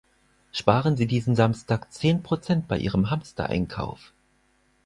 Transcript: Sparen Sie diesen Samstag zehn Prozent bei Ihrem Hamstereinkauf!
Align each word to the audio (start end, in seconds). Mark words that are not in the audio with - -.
Sparen 0.51 0.97
Sie 0.97 1.05
diesen 1.05 1.35
Samstag 1.35 1.91
zehn 1.93 2.23
Prozent 2.23 2.67
bei 2.67 2.79
Ihrem 2.79 3.11
Hamstereinkauf! 3.11 4.13